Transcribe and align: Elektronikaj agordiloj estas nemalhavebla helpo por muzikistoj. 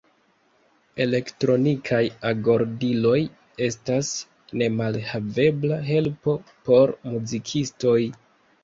Elektronikaj 1.03 1.99
agordiloj 2.31 3.19
estas 3.69 4.11
nemalhavebla 4.63 5.79
helpo 5.93 6.39
por 6.71 6.97
muzikistoj. 7.15 7.99